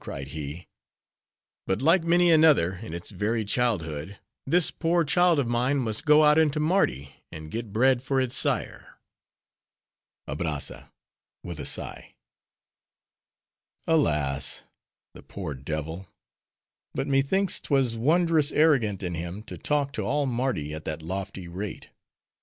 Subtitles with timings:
[0.03, 0.65] cried he;
[1.67, 6.23] "but like many another, in its very childhood, this poor child of mine must go
[6.23, 8.97] out into Mardi, and get bread for its sire."
[10.27, 10.89] ABRAZZA
[11.43, 14.63] (with a sigh)—Alas,
[15.13, 16.07] the poor devil!
[16.95, 21.47] But methinks 'twas wondrous arrogant in him to talk to all Mardi at that lofty
[21.47, 21.91] rate.